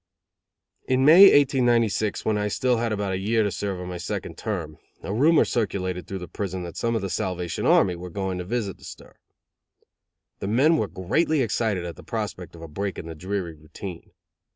In 0.87 1.05
May, 1.05 1.25
1896, 1.25 2.25
when 2.25 2.35
I 2.35 2.47
still 2.47 2.77
had 2.77 2.91
about 2.91 3.11
a 3.11 3.19
year 3.19 3.43
to 3.43 3.51
serve 3.51 3.79
on 3.79 3.87
my 3.87 3.99
second 3.99 4.35
term, 4.35 4.79
a 5.03 5.13
rumor 5.13 5.45
circulated 5.45 6.07
through 6.07 6.17
the 6.17 6.27
prison 6.27 6.63
that 6.63 6.75
some 6.75 6.95
of 6.95 7.03
the 7.03 7.07
Salvation 7.11 7.67
Army 7.67 7.95
were 7.95 8.09
going 8.09 8.39
to 8.39 8.43
visit 8.43 8.79
the 8.79 8.83
stir. 8.83 9.13
The 10.39 10.47
men 10.47 10.77
were 10.77 10.87
greatly 10.87 11.43
excited 11.43 11.85
at 11.85 11.97
the 11.97 12.03
prospect 12.03 12.55
of 12.55 12.63
a 12.63 12.67
break 12.67 12.97
in 12.97 13.05
the 13.05 13.13
dreary 13.13 13.53
routine. 13.53 14.09